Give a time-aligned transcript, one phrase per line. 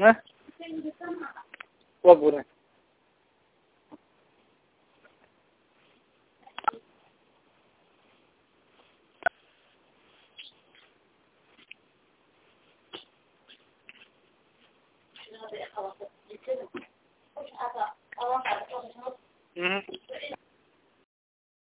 [0.00, 0.22] ها
[2.04, 2.44] وقبنا
[19.56, 19.94] Mm-hmm.